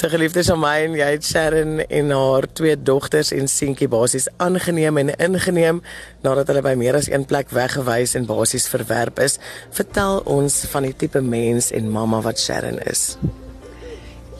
Sy 0.00 0.06
so, 0.06 0.14
geliefde 0.14 0.40
Shamaine, 0.40 0.96
jy 0.96 1.06
het 1.12 1.26
Sharon 1.28 1.82
en 1.82 2.12
haar 2.16 2.46
twee 2.56 2.72
dogters 2.72 3.34
en 3.36 3.50
seentjie 3.52 3.84
basies 3.92 4.30
aangeneem 4.40 4.96
en 4.96 5.10
ingeneem 5.26 5.82
nadat 6.24 6.48
hulle 6.48 6.62
by 6.64 6.72
meer 6.80 6.96
as 6.96 7.10
een 7.10 7.26
plek 7.28 7.52
weggewys 7.52 8.14
en 8.16 8.24
basies 8.24 8.64
verwerp 8.72 9.20
is. 9.20 9.36
Vertel 9.76 10.22
ons 10.24 10.56
van 10.72 10.88
die 10.88 10.94
tipe 11.04 11.20
mens 11.20 11.68
en 11.76 11.92
mamma 11.92 12.22
wat 12.24 12.40
Sharon 12.40 12.80
is. 12.88 13.18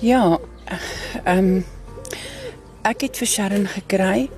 Ja, 0.01 0.39
ehm 1.27 1.53
um, 1.53 1.53
ek 2.89 3.05
het 3.11 3.21
vir 3.21 3.33
Sharon 3.37 3.69
gekry 3.77 4.31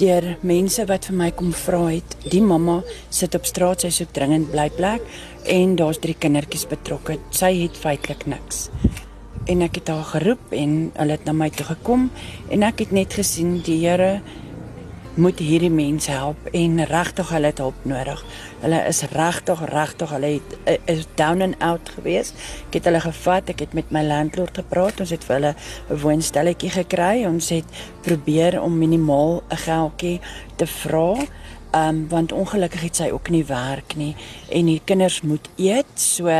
deur 0.00 0.32
mense 0.40 0.88
wat 0.88 1.12
vir 1.12 1.20
my 1.20 1.32
kom 1.36 1.52
vra 1.52 1.84
het. 1.90 2.16
Die 2.24 2.40
mamma 2.40 2.80
sit 3.12 3.36
op 3.36 3.44
straat, 3.44 3.84
sy 3.84 3.92
soek 3.92 4.16
dringend 4.16 4.48
blyplek 4.56 5.04
en 5.52 5.76
daar's 5.76 6.00
drie 6.00 6.16
kindertjies 6.16 6.64
betrokke. 6.72 7.20
Sy 7.28 7.58
het 7.60 7.76
feitelik 7.76 8.24
niks 8.24 8.70
en 9.44 9.62
ek 9.62 9.80
het 9.80 9.88
haar 9.88 10.04
geroep 10.04 10.52
en 10.54 10.92
hulle 10.94 11.16
het 11.16 11.24
na 11.26 11.32
my 11.32 11.50
toe 11.50 11.66
gekom 11.66 12.10
en 12.50 12.62
ek 12.62 12.84
het 12.84 12.92
net 12.94 13.14
gesien 13.18 13.58
die 13.66 13.80
Here 13.82 14.20
moet 15.14 15.42
hierdie 15.44 15.70
mense 15.70 16.08
help 16.10 16.46
en 16.56 16.78
regtig 16.88 17.28
hulle 17.34 17.50
het 17.50 17.58
hulp 17.60 17.82
nodig. 17.84 18.22
Hulle 18.62 18.78
is 18.88 19.02
regtig 19.12 19.60
regtig 19.68 20.14
hulle 20.14 20.30
het 20.38 20.54
eh, 20.64 20.78
is 20.88 21.04
down 21.20 21.44
and 21.44 21.58
out 21.60 21.90
gewees. 21.98 22.32
Ek 22.70 22.78
het 22.78 22.88
hulle 22.88 23.02
gevat, 23.04 23.52
ek 23.52 23.66
het 23.66 23.76
met 23.76 23.92
my 23.92 24.00
landlord 24.06 24.56
gepraat. 24.62 25.02
Ons 25.04 25.12
het 25.12 25.26
vir 25.28 25.36
hulle 25.36 25.54
'n 25.90 26.00
woonstelletjie 26.00 26.70
gekry. 26.78 27.26
Ons 27.28 27.50
het 27.52 27.68
probeer 28.00 28.60
om 28.62 28.78
minimaal 28.78 29.42
'n 29.50 29.62
geldjie 29.68 30.20
te 30.56 30.66
vra 30.66 31.26
um, 31.74 32.08
want 32.08 32.32
ongelukkig 32.32 32.80
het 32.80 32.96
sy 32.96 33.08
ook 33.12 33.28
nie 33.32 33.44
werk 33.48 33.96
nie 33.96 34.12
en 34.52 34.68
die 34.70 34.80
kinders 34.84 35.20
moet 35.26 35.48
eet 35.56 35.92
so 36.00 36.30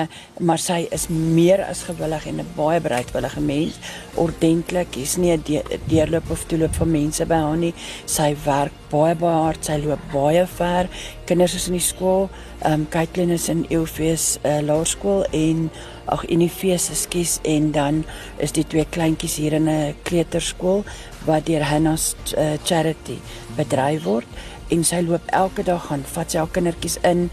maar 0.41 0.61
sy 0.61 0.83
is 0.95 1.09
meer 1.09 1.63
as 1.65 1.85
gewillig 1.89 2.27
en 2.27 2.41
'n 2.41 2.55
baie 2.57 2.81
bereidwillige 2.81 3.41
mens. 3.41 3.79
Ordentlik 4.15 4.97
is 4.97 5.17
nie 5.17 5.33
'n 5.33 5.43
de 5.45 5.63
deurloop 5.87 6.31
of 6.31 6.45
toeloop 6.45 6.75
van 6.75 6.91
mense 6.91 7.27
by 7.27 7.35
haar 7.35 7.57
nie. 7.57 7.75
Sy 8.05 8.37
werk 8.45 8.73
baie 8.91 9.15
baie 9.15 9.43
hard 9.43 9.65
sy 9.65 9.77
loop 9.77 10.01
baie 10.12 10.47
ver. 10.47 10.89
Kinders 11.25 11.55
is 11.55 11.67
in 11.67 11.73
die 11.73 11.81
skool 11.81 12.28
um 12.65 12.87
Caitlin 12.89 13.31
is 13.31 13.49
in 13.49 13.67
Eufees 13.71 14.39
uh, 14.45 14.61
laerskool 14.61 15.25
en 15.33 15.71
ag 16.05 16.25
in 16.25 16.39
die 16.39 16.51
fees 16.51 16.91
ekskuus 16.91 17.39
en 17.43 17.71
dan 17.73 18.05
is 18.39 18.53
die 18.53 18.65
twee 18.67 18.84
kleintjies 18.84 19.37
hier 19.37 19.53
in 19.53 19.69
'n 19.69 19.95
kleuterskool 20.03 20.84
wat 21.27 21.47
deur 21.47 21.62
Hannah's 21.62 22.15
uh, 22.37 22.59
charity 22.65 23.19
bedryf 23.56 24.05
word 24.05 24.27
en 24.75 24.84
sy 24.89 25.03
loop 25.05 25.27
elke 25.41 25.65
dag 25.67 25.87
gaan 25.89 26.05
vat 26.15 26.33
sy 26.33 26.41
haar 26.41 26.53
kindertjies 26.55 26.98
in 27.09 27.27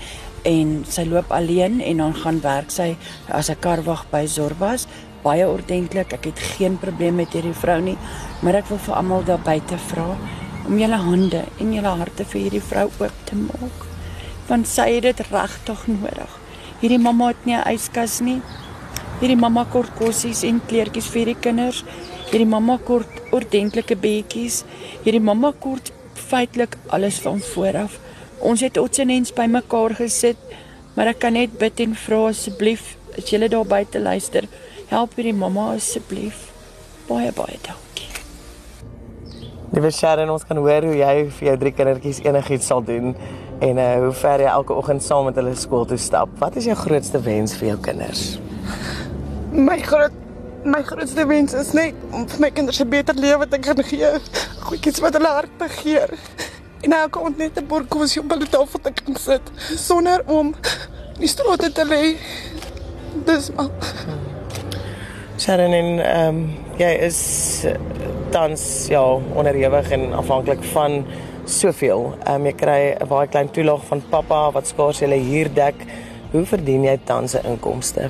en 0.50 0.74
sy 0.88 1.06
loop 1.08 1.32
alleen 1.36 1.80
en 1.84 2.04
dan 2.04 2.16
gaan 2.22 2.42
werk 2.44 2.72
sy 2.72 2.90
as 3.28 3.50
'n 3.50 3.60
karwag 3.60 4.06
by 4.12 4.26
Zorbas. 4.28 4.88
Baie 5.24 5.48
ordentlik 5.48 6.14
ek 6.14 6.26
het 6.26 6.40
geen 6.40 6.78
probleem 6.78 7.16
met 7.16 7.34
hierdie 7.34 7.54
vrou 7.54 7.82
nie 7.82 7.98
maar 8.42 8.56
ek 8.56 8.70
wil 8.70 8.78
vir 8.78 8.96
almal 8.96 9.24
daar 9.24 9.44
buite 9.44 9.78
vra 9.78 10.18
om 10.68 10.78
julle 10.78 10.98
hande 10.98 11.44
en 11.60 11.74
julle 11.74 11.94
harte 12.02 12.26
vir 12.26 12.42
hierdie 12.42 12.68
vrou 12.72 12.90
oop 13.00 13.16
te 13.26 13.36
maak 13.36 13.86
want 14.50 14.68
sy 14.68 14.88
het 14.96 15.04
dit 15.04 15.20
regtig 15.32 15.88
nodig. 15.88 16.32
Hierdie 16.82 17.00
mamma 17.00 17.28
het 17.28 17.46
nie 17.46 17.56
'n 17.56 17.74
yskas 17.74 18.20
nie. 18.22 18.42
Hierdie 19.20 19.38
mamma 19.38 19.66
kort 19.66 19.92
kossies 20.00 20.44
en 20.44 20.62
kleertjies 20.68 21.10
vir 21.14 21.26
die 21.26 21.36
kinders. 21.36 21.84
Hierdie 22.32 22.48
mamma 22.48 22.78
kort 22.78 23.10
ordentlike 23.32 23.96
bedjies. 23.96 24.64
Hierdie 25.04 25.22
mamma 25.22 25.52
kort 25.60 25.92
feitelik 26.20 26.78
alles 26.88 27.20
van 27.24 27.42
vooraf. 27.54 27.98
Ons 28.40 28.62
het 28.64 28.78
otsenens 28.78 29.34
bymekaar 29.36 29.98
gesit, 30.00 30.40
maar 30.96 31.12
ek 31.12 31.22
kan 31.26 31.36
net 31.36 31.58
bid 31.60 31.82
en 31.84 31.96
vra 32.06 32.28
asseblief, 32.30 32.96
as 33.18 33.32
julle 33.32 33.50
daar 33.52 33.68
buite 33.68 34.00
luister, 34.00 34.48
help 34.92 35.18
hierdie 35.18 35.36
mamma 35.36 35.74
asseblief. 35.76 36.48
Baie 37.10 37.32
baie 37.36 37.58
dankie. 37.66 38.08
Liewe 39.74 39.92
Sharon, 39.94 40.32
ons 40.34 40.46
kan 40.50 40.58
hoor 40.58 40.88
hoe 40.88 40.96
jy 40.98 41.14
vir 41.40 41.48
jou 41.52 41.58
drie 41.62 41.74
kindertjies 41.78 42.24
enigiets 42.26 42.70
sal 42.72 42.82
doen 42.86 43.12
en 43.60 43.78
uh, 43.82 43.90
hoe 44.06 44.14
ver 44.22 44.42
jy 44.46 44.54
elke 44.54 44.74
oggend 44.74 45.04
saam 45.04 45.28
met 45.30 45.38
hulle 45.38 45.54
skool 45.60 45.86
toe 45.90 46.00
stap. 46.00 46.32
Wat 46.42 46.56
is 46.58 46.70
jou 46.70 46.78
grootste 46.80 47.22
wens 47.22 47.54
vir 47.60 47.74
jou 47.74 47.78
kinders? 47.90 48.24
My 49.54 49.78
groot 49.84 50.16
my 50.64 50.82
grootste 50.84 51.26
wens 51.26 51.54
is 51.54 51.72
net 51.74 51.96
om 52.12 52.26
vir 52.28 52.40
my 52.40 52.50
kinders 52.52 52.80
'n 52.82 52.90
beter 52.90 53.16
lewe 53.16 53.48
te 53.48 53.58
kan 53.58 53.84
gee. 53.84 54.12
Goedjies 54.60 55.00
wat 55.00 55.14
hulle 55.14 55.28
hart 55.28 55.58
begeer. 55.58 56.10
En 56.82 56.94
elke 56.94 57.20
aand 57.20 57.38
net 57.38 57.58
'n 57.58 57.68
bord 57.68 57.88
kos 57.88 58.18
op 58.18 58.30
hulle 58.30 58.48
tafel 58.48 58.80
te 58.82 58.92
kan 58.92 59.16
sit 59.16 59.42
sonder 59.76 60.24
om 60.26 60.56
nie 61.20 61.28
straat 61.28 61.74
te 61.74 61.86
lê. 61.86 62.18
Dis 63.26 63.52
maar. 63.56 63.70
Sharon 65.38 65.74
en 65.74 66.00
ehm 66.00 66.28
um, 66.28 66.58
jy 66.78 66.92
is 67.08 67.66
tans 68.30 68.88
ja 68.88 69.04
onderhewig 69.34 69.92
en 69.92 70.14
afhanklik 70.14 70.64
van 70.64 71.06
soveel. 71.46 72.14
Ehm 72.24 72.36
um, 72.36 72.46
jy 72.46 72.54
kry 72.54 72.96
'n 73.00 73.08
baie 73.08 73.28
klein 73.28 73.52
toelaag 73.52 73.86
van 73.86 74.04
pappa 74.10 74.52
wat 74.52 74.68
skaars 74.68 75.00
jy 75.00 75.18
hier 75.18 75.54
dek. 75.54 75.76
Hoe 76.32 76.46
verdien 76.46 76.84
jy 76.84 77.00
tans 77.04 77.34
'n 77.34 77.46
inkomste? 77.46 78.10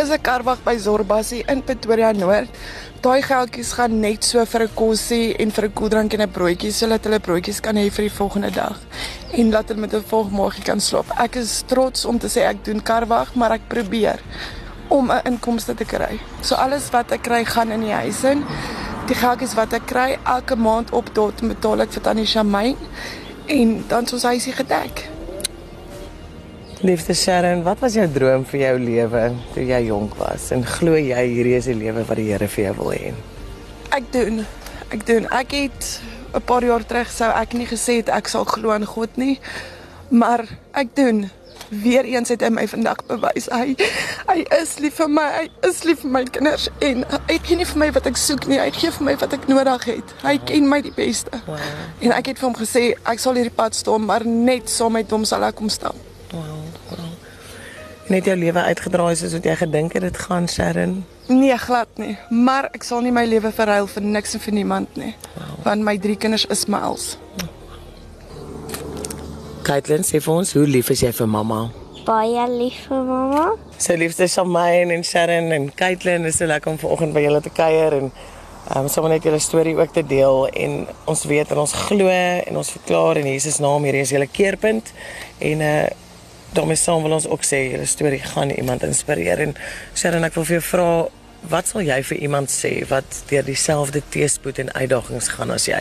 Is 0.00 0.08
'n 0.08 0.22
karwag 0.22 0.62
by 0.64 0.78
Zorbassie 0.78 1.44
in 1.46 1.60
Pretoria 1.62 2.12
Noord. 2.12 2.48
Daai 3.04 3.20
geldjies 3.20 3.72
gaan 3.76 4.00
net 4.00 4.24
so 4.24 4.44
vir 4.46 4.62
'n 4.62 4.74
kosie 4.74 5.36
en 5.36 5.50
vir 5.50 5.64
'n 5.64 5.72
koeldrank 5.72 6.14
en 6.14 6.22
'n 6.22 6.30
broodjie 6.30 6.72
sodat 6.72 7.04
hulle 7.04 7.20
broodjies 7.20 7.60
kan 7.60 7.76
hê 7.76 7.90
vir 7.90 8.08
die 8.08 8.16
volgende 8.20 8.50
dag 8.50 8.78
en 9.32 9.50
laat 9.50 9.68
hulle 9.68 9.80
met 9.80 9.92
'n 9.92 10.10
volgmôre 10.12 10.64
kan 10.64 10.80
slaap. 10.80 11.04
Ek 11.18 11.36
is 11.36 11.62
trots 11.66 12.04
om 12.04 12.18
te 12.18 12.28
sê 12.28 12.40
ek 12.48 12.64
doen 12.64 12.82
karwag, 12.82 13.34
maar 13.34 13.52
ek 13.52 13.68
probeer 13.68 14.20
om 14.88 15.10
'n 15.10 15.20
inkomste 15.24 15.74
te 15.74 15.84
kry. 15.84 16.18
So 16.40 16.54
alles 16.54 16.90
wat 16.90 17.12
ek 17.12 17.22
kry 17.22 17.44
gaan 17.44 17.70
in 17.70 17.80
die 17.80 17.92
huis 17.92 18.24
in. 18.24 18.44
Die 19.06 19.16
geldjies 19.16 19.54
wat 19.54 19.72
ek 19.72 19.86
kry 19.86 20.18
elke 20.24 20.56
maand 20.56 20.90
op 20.92 21.14
tot 21.14 21.40
betaal 21.40 21.80
ek 21.80 21.92
vir 21.92 22.02
Tannie 22.02 22.26
Shamaine 22.26 22.78
en 23.46 23.84
dan 23.88 24.06
soos 24.06 24.22
hy 24.22 24.38
sê 24.38 24.52
gedek. 24.52 25.19
Liefde 26.82 27.14
Sharon, 27.14 27.60
wat 27.62 27.78
was 27.84 27.92
jou 27.92 28.06
droom 28.08 28.46
vir 28.48 28.60
jou 28.62 28.76
lewe 28.80 29.20
toe 29.52 29.64
jy 29.68 29.80
jonk 29.90 30.14
was? 30.16 30.46
En 30.56 30.62
glo 30.64 30.96
jy 30.96 31.24
hierdie 31.28 31.58
is 31.58 31.66
die 31.68 31.74
lewe 31.76 32.06
wat 32.08 32.16
die 32.16 32.30
Here 32.30 32.46
vir 32.48 32.64
jou 32.64 32.72
wil 32.78 32.88
hê? 32.94 33.10
Ek 33.92 34.06
doen. 34.14 34.40
Ek 34.88 35.04
doen. 35.04 35.26
Ek 35.28 35.52
het 35.52 36.00
'n 36.32 36.40
paar 36.40 36.64
jaar 36.64 36.80
terug 36.80 37.10
sou 37.12 37.28
ek 37.28 37.52
nie 37.52 37.66
gesê 37.66 38.00
het 38.00 38.08
ek 38.08 38.28
sal 38.28 38.44
glo 38.48 38.72
in 38.72 38.86
God 38.86 39.16
nie, 39.16 39.38
maar 40.08 40.46
ek 40.72 40.96
doen. 40.96 41.28
Weereens 41.68 42.28
het 42.28 42.40
hy 42.40 42.48
my 42.48 42.66
vandag 42.66 43.04
bewys 43.06 43.48
hy 43.52 43.76
hy 44.26 44.46
is 44.62 44.78
lief 44.78 44.94
vir 44.94 45.08
my, 45.08 45.28
hy 45.36 45.68
is 45.68 45.84
lief 45.84 46.00
vir 46.00 46.10
my 46.10 46.24
kinders 46.24 46.68
en 46.80 47.04
hy 47.28 47.38
gee 47.44 47.56
nie 47.56 47.66
vir 47.66 47.78
my 47.78 47.92
wat 47.92 48.06
ek 48.06 48.16
soek 48.16 48.46
nie, 48.46 48.58
hy 48.58 48.70
gee 48.70 48.90
vir 48.90 49.04
my 49.04 49.16
wat 49.16 49.32
ek 49.32 49.48
nodig 49.48 49.84
het. 49.84 50.14
Hy 50.22 50.38
ken 50.38 50.68
my 50.68 50.80
die 50.80 50.96
beste. 50.96 51.42
Wow. 51.46 51.58
En 52.00 52.12
ek 52.12 52.26
het 52.26 52.38
vir 52.38 52.48
hom 52.48 52.56
gesê 52.56 52.94
ek 53.04 53.18
sal 53.18 53.34
hierdie 53.34 53.52
pad 53.52 53.74
staan, 53.74 54.06
maar 54.06 54.24
net 54.24 54.70
saam 54.70 54.92
met 54.92 55.10
hom 55.10 55.24
sal 55.24 55.44
ek 55.44 55.54
kom 55.54 55.68
stap. 55.68 56.09
Net 58.10 58.26
jou 58.26 58.34
lewe 58.34 58.58
uitgedraai 58.66 59.12
soos 59.14 59.36
wat 59.36 59.44
jy 59.46 59.52
gedink 59.60 59.92
het 59.94 60.02
dit 60.02 60.16
gaan, 60.18 60.48
Sharon? 60.50 60.96
Nee, 61.30 61.54
glad 61.62 61.90
nie. 61.94 62.16
Maar 62.34 62.66
ek 62.74 62.82
sal 62.82 63.04
nie 63.06 63.12
my 63.14 63.22
lewe 63.22 63.52
verruil 63.54 63.86
vir 63.86 64.02
niks 64.16 64.34
en 64.34 64.42
vir 64.42 64.56
niemand 64.56 64.96
nie. 64.98 65.12
Wow. 65.36 65.52
Want 65.68 65.86
my 65.86 65.94
drie 66.02 66.16
kinders 66.18 66.48
is 66.50 66.64
my 66.66 66.80
als. 66.88 67.12
Kaitlyn, 69.62 70.02
sê 70.02 70.18
vir 70.18 70.40
ons, 70.40 70.56
hoe 70.58 70.66
lief 70.66 70.90
is 70.90 71.04
jy 71.06 71.12
vir 71.20 71.30
mamma? 71.30 71.60
Baie 72.02 72.48
lief 72.50 72.82
vir 72.88 73.06
mamma. 73.12 73.46
Sy 73.78 73.94
liefste 74.02 74.26
is 74.26 74.34
Shamaine 74.34 74.98
en 74.98 75.06
Sharon 75.06 75.54
en 75.54 75.70
Kaitlyn 75.78 76.26
is 76.26 76.42
so 76.42 76.50
lekker 76.50 76.74
om 76.74 76.82
vanoggend 76.82 77.14
by 77.14 77.22
julle 77.28 77.44
te 77.46 77.54
kuier 77.54 78.00
en 78.00 78.10
um, 78.10 78.90
sommer 78.90 79.14
net 79.14 79.30
julle 79.30 79.38
storie 79.38 79.78
ook 79.78 79.94
te 79.94 80.02
deel 80.02 80.48
en 80.50 80.80
ons 81.06 81.26
weet 81.30 81.54
en 81.54 81.62
ons 81.62 81.80
glo 81.86 82.10
en 82.10 82.58
ons 82.58 82.76
verklaar 82.80 83.22
in 83.22 83.30
Jesus 83.36 83.62
naam 83.62 83.86
hierdie 83.86 84.02
is 84.02 84.18
julle 84.18 84.32
keerpunt 84.34 84.90
en 85.38 85.68
uh 85.70 85.82
daarmee 86.52 86.76
saam 86.76 87.02
wil 87.02 87.16
ons 87.18 87.28
ook 87.28 87.44
sê 87.46 87.62
julle 87.70 87.86
storie 87.86 88.22
gaan 88.32 88.50
iemand 88.50 88.82
inspireer. 88.82 89.40
En 89.46 89.54
Sharon 89.94 90.26
ek 90.26 90.36
wil 90.38 90.46
vir 90.48 90.58
jou 90.58 90.66
vra 90.72 90.90
wat 91.50 91.70
sal 91.70 91.84
jy 91.86 92.00
vir 92.10 92.22
iemand 92.26 92.52
sê 92.52 92.72
wat 92.90 93.22
deur 93.30 93.46
dieselfde 93.46 94.02
teëspoed 94.12 94.60
en 94.64 94.72
uitdagings 94.76 95.30
gaan 95.36 95.54
as 95.54 95.68
jy? 95.70 95.80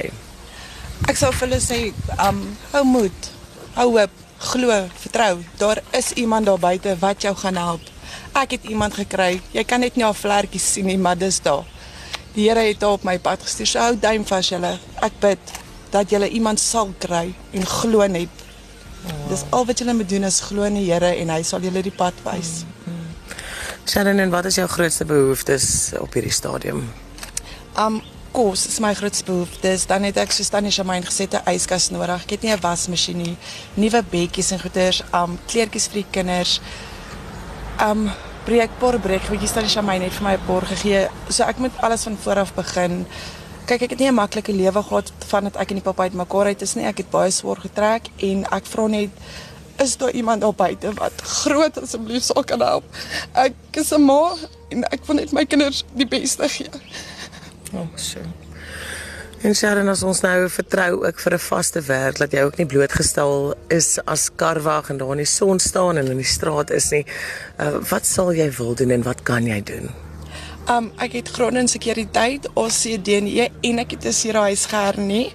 Ek 1.08 1.20
sou 1.20 1.32
vir 1.34 1.48
hulle 1.48 1.62
sê 1.64 1.80
um 2.28 2.44
hou 2.74 2.84
moed 2.88 3.32
hou 3.76 3.90
hoop 3.98 4.16
glo 4.40 4.76
vertrou. 5.02 5.42
Daar 5.60 5.82
is 5.92 6.12
iemand 6.12 6.46
daar 6.46 6.60
buite 6.60 6.96
wat 7.00 7.22
jou 7.22 7.36
gaan 7.36 7.56
help. 7.60 7.82
Ek 8.40 8.56
het 8.56 8.64
iemand 8.72 8.96
gekry. 8.96 9.42
Jy 9.52 9.64
kan 9.68 9.84
net 9.84 9.98
nie 10.00 10.06
al 10.08 10.16
vlekkies 10.16 10.74
sien 10.74 10.88
nie 10.88 10.98
maar 10.98 11.18
dis 11.20 11.42
daar. 11.44 11.66
Die 12.36 12.48
Here 12.48 12.64
het 12.64 12.84
op 12.84 13.04
my 13.04 13.18
pad 13.20 13.44
gestuur. 13.44 13.68
So 13.68 13.80
hou 13.84 13.98
duim 14.00 14.26
vas 14.26 14.50
julle. 14.50 14.78
Ek 15.04 15.18
bid 15.20 15.56
dat 15.92 16.12
julle 16.14 16.30
iemand 16.30 16.62
sal 16.62 16.94
kry 17.02 17.34
en 17.52 17.66
glo 17.66 18.06
net 18.08 18.46
Dis 19.30 19.44
al 19.50 19.66
wat 19.66 19.80
julle 19.80 19.94
moet 19.94 20.10
doen 20.10 20.24
is 20.24 20.42
glo 20.42 20.64
in 20.64 20.74
die 20.74 20.92
Here 20.92 21.16
en 21.22 21.30
hy 21.30 21.42
sal 21.44 21.62
julle 21.62 21.82
die 21.86 21.96
pad 21.96 22.14
wys. 22.26 22.64
Sharon, 23.90 24.20
en 24.20 24.30
wat 24.30 24.46
is 24.46 24.60
jou 24.60 24.68
grootste 24.70 25.06
behoeftes 25.06 25.92
op 25.98 26.14
hierdie 26.14 26.34
stadium? 26.34 26.84
Um 27.80 28.02
kos 28.32 28.68
is 28.70 28.78
my 28.84 28.94
grootste 28.94 29.26
behoeftes. 29.26 29.88
Dan 29.90 30.06
het 30.06 30.20
ek 30.22 30.34
soos 30.36 30.52
Tannie 30.54 30.72
Shamaine 30.72 31.06
gesê 31.06 31.26
'n 31.26 31.42
yskas 31.56 31.90
nodig. 31.90 32.24
Ek 32.24 32.30
het 32.30 32.42
nie 32.44 32.54
'n 32.54 32.62
wasmasjien 32.62 33.18
nie, 33.18 33.38
nuwe 33.74 34.04
bedjies 34.04 34.52
en 34.52 34.60
goeders, 34.60 35.02
um 35.14 35.40
kleertjies 35.48 35.88
vir 35.88 36.04
die 36.04 36.12
kinders. 36.12 36.62
Um 37.82 38.12
breekbor 38.46 39.00
breekgoedjies 39.00 39.54
dat 39.54 39.64
die 39.64 39.72
Shamaine 39.72 40.06
net 40.06 40.14
vir 40.14 40.24
my 40.24 40.34
'n 40.34 40.46
bor 40.46 40.62
gegee. 40.62 41.10
So 41.30 41.44
ek 41.44 41.58
moet 41.58 41.72
alles 41.82 42.04
van 42.04 42.18
voor 42.18 42.40
af 42.40 42.54
begin. 42.54 43.08
Kyk, 43.70 43.84
ek 43.86 43.92
het 43.94 44.00
nie 44.02 44.10
'n 44.10 44.18
maklike 44.18 44.54
lewe 44.54 44.82
gehad 44.84 45.12
van 45.30 45.44
dat 45.44 45.56
ek 45.56 45.70
en 45.70 45.76
die 45.78 45.84
pappa 45.86 46.04
uitmekaar 46.04 46.46
uit 46.46 46.62
is 46.62 46.74
nie. 46.74 46.86
Ek 46.86 46.98
het 46.98 47.10
baie 47.10 47.32
swaar 47.32 47.60
getrek 47.62 48.08
en 48.18 48.44
ek 48.50 48.66
vra 48.66 48.88
net 48.88 49.10
is 49.78 49.98
daar 49.98 50.12
iemand 50.12 50.42
daar 50.42 50.56
buite 50.56 50.94
wat 50.94 51.22
groot 51.22 51.78
asseblief 51.78 52.24
sal 52.24 52.44
kan 52.44 52.62
help. 52.62 52.84
Ek 53.34 53.54
is 53.72 53.92
'n 53.94 54.02
ma 54.02 54.34
en 54.70 54.84
ek 54.84 55.06
wil 55.06 55.16
net 55.16 55.32
my 55.32 55.46
kinders 55.46 55.84
die 55.94 56.08
beste 56.08 56.50
gee. 56.50 56.70
Oh, 57.74 57.88
so. 57.96 58.20
En 59.42 59.56
Sharon, 59.56 59.88
as 59.88 60.04
ons 60.04 60.22
nou 60.22 60.50
vertrou 60.50 61.06
ook 61.06 61.20
vir 61.20 61.34
'n 61.34 61.40
vaste 61.40 61.82
werk 61.82 62.18
dat 62.18 62.32
jy 62.32 62.42
ook 62.42 62.58
nie 62.58 62.66
blootgestel 62.66 63.54
is 63.68 64.00
as 64.06 64.30
karwag 64.36 64.90
en 64.90 64.98
daar 64.98 65.12
in 65.12 65.18
die 65.18 65.26
son 65.26 65.60
staan 65.60 65.98
en 65.98 66.08
in 66.08 66.18
die 66.18 66.26
straat 66.26 66.70
is 66.70 66.90
nie. 66.90 67.06
Uh, 67.60 67.78
wat 67.90 68.06
sal 68.06 68.34
jy 68.34 68.52
wil 68.52 68.76
doen 68.76 68.92
en 68.92 69.04
wat 69.04 69.24
kan 69.24 69.46
jy 69.46 69.64
doen? 69.64 70.09
Um 70.68 70.92
ek 70.98 71.14
het 71.14 71.30
grondinsekuriteit, 71.30 72.50
OCD 72.54 73.08
en 73.62 73.80
ek 73.80 73.92
het 73.92 74.06
'n 74.06 74.14
sierhuisger 74.14 75.00
nie. 75.00 75.34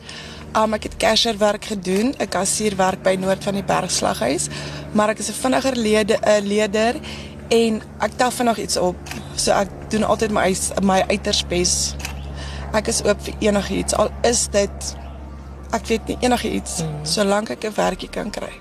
Um 0.54 0.74
ek 0.74 0.82
het 0.82 0.96
cashier 0.96 1.38
werk 1.38 1.64
gedoen, 1.64 2.14
'n 2.18 2.28
kassierwerk 2.28 3.02
by 3.02 3.16
Noord 3.18 3.44
van 3.44 3.54
die 3.54 3.64
Bergslaghuis, 3.64 4.48
maar 4.92 5.08
ek 5.08 5.18
is 5.18 5.28
'n 5.28 5.32
vinniger 5.32 5.76
lede 5.76 6.18
'n 6.22 6.46
leier 6.46 6.94
en 7.48 7.82
ek 7.98 8.12
tel 8.16 8.30
vinnig 8.30 8.58
iets 8.58 8.76
op. 8.76 8.96
So 9.36 9.50
ek 9.52 9.68
doen 9.88 10.04
altyd 10.04 10.30
my 10.30 10.54
my 10.82 11.04
uiters 11.08 11.46
bes. 11.46 11.94
Ek 12.72 12.88
is 12.88 13.02
oop 13.04 13.20
vir 13.22 13.34
enigiets 13.38 13.94
al 13.94 14.10
is 14.22 14.48
dit 14.48 14.96
ek 15.74 15.86
weet 15.86 16.06
nie 16.06 16.18
enigiets 16.20 16.82
mm. 16.82 17.04
solank 17.06 17.50
ek 17.50 17.64
'n 17.64 17.74
werkie 17.74 18.08
kan 18.08 18.30
kry. 18.30 18.52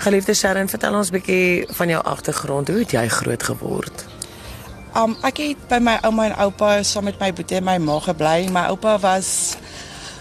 Geliefde 0.00 0.34
Sharon, 0.34 0.68
vertel 0.68 0.94
ons 0.94 1.10
'n 1.10 1.12
bietjie 1.12 1.66
van 1.76 1.88
jou 1.88 2.02
agtergrond. 2.02 2.68
Hoe 2.68 2.78
het 2.78 2.90
jy 2.90 3.08
groot 3.08 3.42
geword? 3.42 4.09
Um 5.00 5.14
ek 5.24 5.38
het 5.40 5.60
by 5.70 5.78
my 5.80 5.94
ouma 6.04 6.26
en 6.28 6.34
oupa 6.44 6.80
saam 6.84 7.06
met 7.08 7.20
my 7.20 7.30
boetie 7.32 7.56
en 7.56 7.64
my 7.64 7.76
ma 7.80 7.94
gebly. 8.04 8.50
My 8.52 8.66
oupa 8.68 8.98
was 9.00 9.56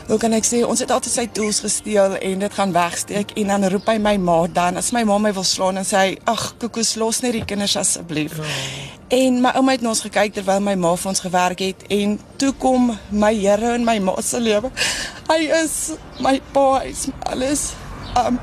hoe 0.07 0.17
kan 0.21 0.33
ek 0.37 0.45
sê, 0.47 0.61
ons 0.63 0.79
het 0.79 0.91
altyd 0.93 1.11
sy 1.11 1.25
tools 1.35 1.59
gesteel 1.65 2.15
en 2.15 2.43
dit 2.45 2.53
gaan 2.55 2.71
wegsteek 2.73 3.33
en 3.41 3.51
dan 3.51 3.67
roep 3.73 3.89
hy 3.91 3.97
my 4.01 4.15
ma 4.23 4.37
dan 4.47 4.79
as 4.79 4.91
my 4.95 5.03
ma 5.09 5.17
my 5.19 5.33
wil 5.35 5.45
slaan 5.45 5.81
en 5.81 5.87
sê 5.87 6.03
ag 6.31 6.45
koekoes 6.61 6.93
los 7.01 7.19
net 7.25 7.35
die 7.35 7.43
kinders 7.49 7.75
asseblief. 7.81 8.37
Oh. 8.39 8.53
En 9.19 9.41
my 9.43 9.51
ouma 9.59 9.75
het 9.75 9.83
na 9.83 9.91
ons 9.91 10.03
gekyk 10.05 10.37
terwyl 10.37 10.63
my 10.63 10.77
ma 10.79 10.93
vir 11.01 11.11
ons 11.11 11.23
gewerk 11.25 11.65
het 11.65 11.83
en 11.99 12.15
toe 12.39 12.53
kom 12.61 12.93
my 13.09 13.33
Here 13.35 13.73
in 13.75 13.83
my 13.89 13.97
ma 13.99 14.15
se 14.23 14.39
lewe. 14.39 14.71
Hy 15.27 15.41
is 15.59 15.75
my 16.23 16.37
pa, 16.53 16.67
hy 16.85 16.93
is 16.93 17.09
alles. 17.27 17.65
Um 18.15 18.39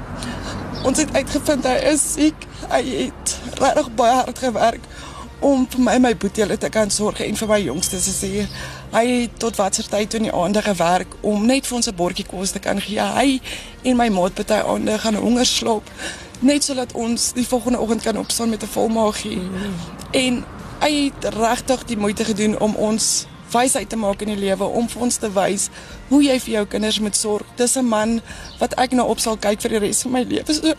ons 0.84 1.00
het 1.00 1.16
uitgevind 1.16 1.64
hy 1.64 1.78
is 1.94 2.04
siek. 2.12 2.46
Hy 2.68 2.84
het 2.84 3.38
regtig 3.62 3.90
baie 3.96 4.20
hard 4.20 4.44
gewerk 4.44 4.84
om 5.40 5.66
vir 5.68 5.80
my 5.80 5.92
en 5.98 6.02
my 6.02 6.16
boetie 6.16 6.58
te 6.58 6.68
kan 6.68 6.90
sorg 6.90 7.20
en 7.20 7.36
vir 7.36 7.48
my 7.48 7.60
jongste 7.60 8.00
se 8.00 8.12
sê 8.14 8.46
hy 8.92 9.04
het 9.06 9.38
tot 9.38 9.56
watter 9.56 9.84
tyd 9.84 10.10
toe 10.10 10.20
in 10.20 10.28
die 10.28 10.34
aande 10.34 10.62
gewerk 10.62 11.16
om 11.20 11.46
net 11.46 11.66
vir 11.66 11.76
ons 11.76 11.88
'n 11.88 11.94
bordjie 11.94 12.26
kos 12.26 12.50
te 12.50 12.58
kan 12.58 12.80
gee. 12.80 13.00
Hy 13.00 13.40
en 13.82 13.96
my 13.96 14.08
maat 14.08 14.34
party 14.34 14.60
aande 14.64 14.98
gaan 14.98 15.14
honger 15.14 15.46
slaap 15.46 15.90
net 16.40 16.64
sodat 16.64 16.92
ons 16.92 17.32
die 17.32 17.46
volgende 17.46 17.78
oggend 17.78 18.02
kan 18.02 18.18
opstaan 18.18 18.48
met 18.48 18.62
'n 18.62 18.66
vol 18.66 18.88
maagie. 18.88 19.36
Mm. 19.36 19.74
En 20.10 20.44
hy 20.80 20.92
het 21.04 21.34
regtig 21.34 21.84
die 21.84 21.96
moeite 21.96 22.24
gedoen 22.24 22.60
om 22.60 22.74
ons 22.74 23.26
wysheid 23.50 23.88
te 23.88 23.96
maak 23.96 24.22
in 24.22 24.28
die 24.34 24.44
lewe 24.48 24.64
om 24.64 24.88
vir 24.88 25.02
ons 25.02 25.16
te 25.16 25.32
wys 25.32 25.68
hoe 26.08 26.22
jy 26.22 26.40
vir 26.40 26.52
jou 26.52 26.66
kinders 26.66 26.98
moet 27.00 27.16
sorg. 27.16 27.46
Dis 27.56 27.76
'n 27.76 27.88
man 27.88 28.20
wat 28.58 28.74
ek 28.74 28.92
nou 28.92 29.08
op 29.08 29.20
sal 29.20 29.36
kyk 29.36 29.60
vir 29.60 29.70
die 29.70 29.78
res 29.78 30.02
van 30.02 30.12
my 30.12 30.22
lewe. 30.22 30.54
So, 30.54 30.74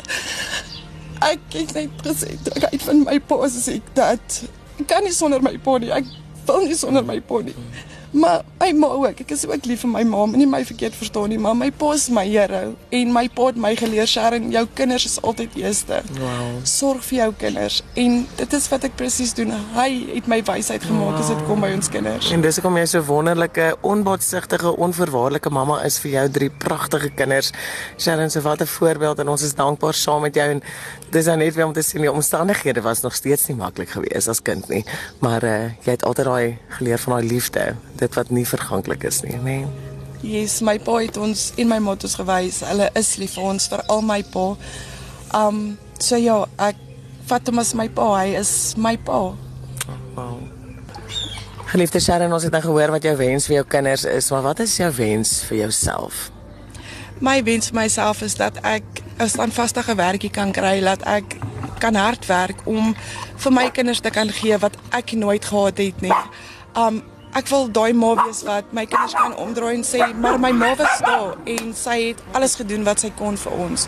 ek 1.26 1.40
het 1.54 1.74
net 1.74 2.06
gesê 2.06 2.36
ek 2.56 2.70
uit 2.72 2.82
van 2.86 3.04
my 3.06 3.20
pa 3.20 3.40
as 3.48 3.58
ek 3.72 3.94
dat 3.98 4.42
kan 4.88 5.04
nie 5.04 5.14
sonder 5.16 5.42
my 5.42 5.56
pa 5.58 5.78
nie. 5.82 5.92
Ek 5.94 6.06
wil 6.48 6.68
nie 6.70 6.78
sonder 6.78 7.06
my 7.06 7.20
pa 7.26 7.42
nie. 7.46 7.56
Maar 8.12 8.42
my 8.60 8.72
ma 8.72 8.88
ook, 8.88 9.20
ek 9.24 9.32
is 9.36 9.44
ook 9.48 9.66
lief 9.68 9.84
vir 9.84 9.92
my 9.92 10.04
ma, 10.08 10.24
moenie 10.30 10.48
my 10.50 10.62
verkeerd 10.66 10.96
verstaan 10.96 11.30
nie, 11.32 11.40
maar 11.42 11.56
my 11.58 11.70
pa 11.76 11.92
is 11.96 12.08
my 12.14 12.24
Here 12.28 12.74
en 12.96 13.12
my 13.16 13.26
pa 13.32 13.50
het 13.50 13.60
my 13.60 13.74
geleer 13.80 14.08
Sharon, 14.08 14.50
jou 14.52 14.64
kinders 14.76 15.06
is 15.08 15.18
altyd 15.22 15.56
eerste. 15.60 16.02
Wow. 16.18 16.58
Sorg 16.68 17.06
vir 17.08 17.18
jou 17.22 17.30
kinders 17.44 17.82
en 18.00 18.20
dit 18.40 18.56
is 18.58 18.68
wat 18.72 18.88
ek 18.88 18.98
presies 19.00 19.34
doen. 19.38 19.54
Hy 19.76 19.88
het 20.14 20.28
my 20.28 20.42
wysheid 20.48 20.84
gemaak 20.88 21.16
wow. 21.16 21.22
as 21.22 21.32
dit 21.32 21.44
kom 21.48 21.64
by 21.64 21.72
ons 21.76 21.92
kinders. 21.92 22.32
En 22.36 22.44
dis 22.44 22.60
hoekom 22.60 22.80
jy 22.82 22.86
so 22.92 23.04
wonderlike, 23.08 23.70
onbaatsigtige, 23.88 24.76
onvoorwaardelike 24.88 25.54
mamma 25.54 25.80
is 25.88 26.00
vir 26.04 26.14
jou 26.18 26.26
drie 26.40 26.52
pragtige 26.64 27.12
kinders. 27.16 27.54
Sharon, 27.98 28.32
so 28.32 28.44
wat 28.48 28.62
'n 28.62 28.72
voorbeeld 28.78 29.20
en 29.20 29.36
ons 29.36 29.44
is 29.44 29.56
dankbaar 29.56 29.94
saam 29.94 30.22
met 30.22 30.36
jou 30.36 30.50
en 30.50 30.64
dis 31.12 31.26
nou 31.26 31.38
net 31.38 31.56
weer 31.56 31.66
om 31.66 31.74
te 31.74 31.82
sien 31.82 32.02
die 32.02 32.12
omstandighede 32.12 32.82
was 32.82 33.02
nog 33.02 33.16
steeds 33.16 33.48
nie 33.48 33.56
maklik 33.56 33.90
geweest 33.96 34.28
as 34.28 34.42
kind 34.42 34.68
nie, 34.70 34.84
maar 35.24 35.44
uh, 35.44 35.72
jy 35.86 35.96
het 35.96 36.04
altyd 36.04 36.26
daai 36.26 36.58
geleer 36.78 37.00
van 37.00 37.18
daai 37.18 37.28
liefde 37.28 37.76
dit 38.00 38.18
wat 38.18 38.30
nie 38.30 38.46
verganklik 38.46 39.04
is 39.04 39.22
nie, 39.26 39.38
nê. 39.38 39.60
Nee. 39.62 39.88
Yes, 40.26 40.62
my 40.66 40.80
pa 40.82 40.98
het 41.04 41.18
ons 41.22 41.52
en 41.62 41.70
my 41.70 41.78
mottos 41.84 42.16
gewys. 42.18 42.64
Hulle 42.66 42.90
is 42.98 43.16
lief 43.22 43.36
vir 43.38 43.50
ons, 43.52 43.68
vir 43.70 43.84
al 43.94 44.02
my 44.02 44.24
pa. 44.34 44.48
Um 45.38 45.78
so 46.02 46.18
ja, 46.18 46.40
ek 46.58 46.80
vat 47.30 47.50
hom 47.50 47.62
as 47.62 47.74
my 47.78 47.86
pa. 47.90 48.08
Hy 48.18 48.38
is 48.40 48.52
my 48.82 48.96
pa. 48.98 49.20
Wow. 50.16 50.40
Geliefde 51.68 52.00
Sharon, 52.02 52.34
ons 52.34 52.48
het 52.48 52.56
nou 52.56 52.64
gehoor 52.64 52.96
wat 52.96 53.06
jou 53.06 53.14
wens 53.20 53.46
vir 53.50 53.60
jou 53.60 53.66
kinders 53.68 54.08
is, 54.10 54.32
maar 54.34 54.46
wat 54.46 54.64
is 54.64 54.78
jou 54.80 54.90
wens 54.98 55.42
vir 55.50 55.66
jouself? 55.66 56.32
My 57.22 57.42
wens 57.44 57.70
vir 57.70 57.82
myself 57.82 58.24
is 58.26 58.38
dat 58.40 58.58
ek 58.64 59.04
'n 59.20 59.30
standvaste 59.30 59.84
werkie 59.96 60.32
kan 60.32 60.52
kry, 60.52 60.80
dat 60.80 61.04
ek 61.06 61.38
kan 61.80 61.96
hard 61.96 62.26
werk 62.26 62.62
om 62.66 62.96
vir 63.36 63.52
my 63.52 63.70
kinders 63.70 64.00
te 64.00 64.10
kan 64.10 64.30
gee 64.30 64.58
wat 64.58 64.78
ek 64.90 65.12
nooit 65.12 65.46
gehad 65.46 65.78
het 65.78 66.02
nie. 66.02 66.14
Um 66.74 67.04
ek 67.36 67.50
wil 67.52 67.68
daai 67.72 67.94
ma 67.94 68.14
wees 68.24 68.44
wat 68.48 68.72
my 68.76 68.86
kinders 68.90 69.16
kan 69.18 69.36
omdraai 69.36 69.76
en 69.76 69.84
sê 69.86 70.00
maar 70.16 70.40
my 70.40 70.52
ma 70.56 70.72
was 70.80 71.02
daar 71.04 71.36
en 71.46 71.74
sy 71.76 71.98
het 72.10 72.24
alles 72.38 72.56
gedoen 72.60 72.86
wat 72.88 73.04
sy 73.04 73.12
kon 73.20 73.38
vir 73.38 73.58
ons. 73.68 73.88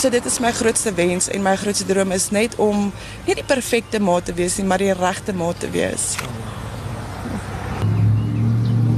So 0.00 0.10
dit 0.10 0.26
is 0.26 0.38
my 0.42 0.52
grootste 0.56 0.92
wens 0.98 1.30
en 1.30 1.44
my 1.46 1.54
grootste 1.56 1.86
droom 1.88 2.12
is 2.12 2.30
net 2.34 2.56
om 2.58 2.90
nie 3.26 3.36
die 3.38 3.46
perfekte 3.46 4.00
ma 4.02 4.18
te 4.20 4.34
wees 4.34 4.58
nie, 4.58 4.66
maar 4.66 4.82
die 4.82 4.92
regte 4.98 5.32
ma 5.32 5.52
te 5.52 5.70
wees. 5.72 6.12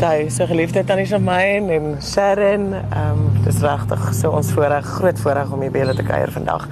Daai 0.00 0.30
so 0.32 0.46
geliefde 0.50 0.82
tannie 0.84 1.06
Shamaine 1.06 1.72
en 1.76 1.96
Sharon, 2.02 2.72
ehm 2.74 3.24
um, 3.24 3.42
dis 3.44 3.60
regtig 3.62 4.10
so 4.16 4.32
ons 4.34 4.50
voorreg, 4.56 4.86
groot 4.98 5.20
voorreg 5.20 5.52
om 5.52 5.62
hier 5.62 5.72
by 5.74 5.84
julle 5.84 5.98
te 6.00 6.06
kuier 6.08 6.32
vandag. 6.34 6.66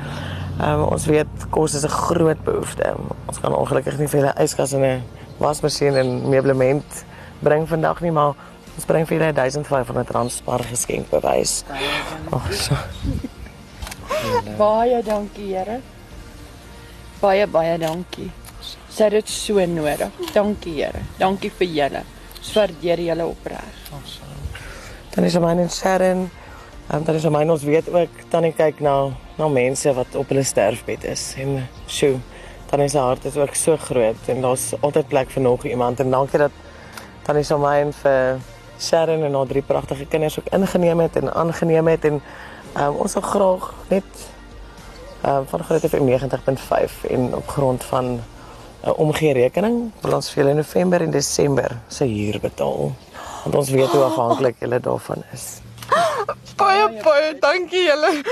Ehm 0.59 0.83
um, 0.83 0.87
ons 0.91 1.07
weet 1.07 1.51
kos 1.55 1.75
is 1.79 1.85
'n 1.87 1.99
groot 2.03 2.45
behoefte. 2.45 2.95
Ons 3.27 3.41
kan 3.41 3.55
ongelukkig 3.55 3.99
nie 3.99 4.09
vir 4.09 4.21
julle 4.21 4.35
yskas 4.43 4.73
en 4.73 4.85
'n 4.85 5.22
wasmasjien 5.43 5.99
en 5.99 6.13
meublement 6.31 7.05
bring 7.43 7.67
vandag 7.69 8.01
nie, 8.05 8.13
maar 8.15 8.37
ons 8.77 8.87
bring 8.89 9.07
vir 9.09 9.19
julle 9.19 9.33
1500 9.37 10.15
rand 10.15 10.33
spar 10.33 10.65
geskenk 10.69 11.11
bewys. 11.11 11.63
Ag 12.33 12.53
so. 12.57 12.79
baie 14.61 15.03
dankie, 15.07 15.51
Here. 15.51 15.81
Baie 17.21 17.47
baie 17.51 17.79
dankie. 17.83 18.31
Sy 18.93 19.09
het 19.09 19.17
dit 19.19 19.33
so 19.33 19.63
nodig. 19.67 20.11
Dankie, 20.35 20.77
Here. 20.79 21.03
Dankie 21.19 21.51
vir 21.59 21.75
julle. 21.77 22.05
Ons 22.39 22.55
waardeer 22.57 23.03
julle 23.09 23.27
opreg. 23.27 23.83
Dan 25.13 25.27
is 25.29 25.37
my 25.37 25.53
naam 25.59 25.69
Sharon. 25.71 26.31
En 26.93 27.05
dan 27.05 27.15
is 27.15 27.27
my 27.31 27.45
ons 27.49 27.63
weet 27.65 27.89
ook 27.93 28.25
tannie 28.33 28.53
kyk 28.57 28.81
na 28.81 29.13
na 29.39 29.49
mense 29.49 29.93
wat 29.97 30.17
op 30.19 30.29
hulle 30.29 30.45
sterfbed 30.45 31.05
is 31.09 31.23
en 31.41 31.63
sjoe 31.89 32.19
tannie 32.73 32.89
se 32.89 32.99
hart 32.99 33.25
is 33.29 33.37
ook 33.37 33.55
so 33.55 33.77
groot 33.77 34.29
en 34.33 34.41
daar's 34.41 34.71
altyd 34.81 35.09
plek 35.09 35.31
vir 35.31 35.43
nog 35.45 35.65
iemand 35.69 36.01
en 36.01 36.11
dankie 36.11 36.39
dat 36.41 36.55
tannie 37.23 37.45
se 37.45 37.57
my 37.61 37.75
en 37.83 37.91
vir 37.93 38.39
Sharon 38.81 39.25
en 39.27 39.35
haar 39.37 39.51
drie 39.51 39.63
pragtige 39.63 40.07
kinders 40.07 40.39
ook 40.39 40.49
ingeneem 40.57 41.01
het 41.05 41.17
en 41.21 41.35
aangeneem 41.35 41.91
het 41.93 42.05
en 42.09 42.23
um, 42.81 42.95
ons 43.05 43.13
wil 43.19 43.23
graag 43.23 43.67
net 43.89 44.23
um, 45.27 45.45
van 45.51 45.65
Groot 45.69 45.85
FM 45.91 46.09
90.5 46.09 46.95
en 47.11 47.35
op 47.37 47.49
grond 47.49 47.85
van 47.85 48.05
'n 48.05 48.23
uh, 48.85 48.99
omgee 48.99 49.33
rekening 49.33 49.93
wil 50.01 50.15
ons 50.15 50.31
vir 50.31 50.45
julle 50.45 50.55
November 50.55 51.01
en 51.01 51.11
Desember 51.11 51.77
se 51.89 52.05
huur 52.05 52.41
betaal 52.41 52.93
want 53.45 53.55
ons 53.55 53.71
weet 53.71 53.93
hoe 53.93 54.03
afhanklik 54.03 54.57
julle 54.59 54.81
daarvan 54.81 55.23
is. 55.33 55.61
Baie 56.57 56.89
baie 57.03 57.39
dankie 57.39 57.85
julle. 57.85 58.25